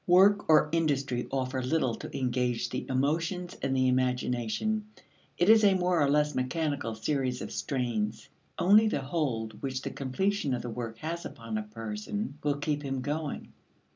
[0.07, 4.87] Work or industry offers little to engage the emotions and the imagination;
[5.37, 8.27] it is a more or less mechanical series of strains.
[8.57, 12.81] Only the hold which the completion of the work has upon a person will keep
[12.81, 13.49] him going.